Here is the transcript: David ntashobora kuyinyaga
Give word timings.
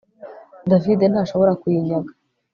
David 0.71 0.99
ntashobora 1.09 1.51
kuyinyaga 1.61 2.11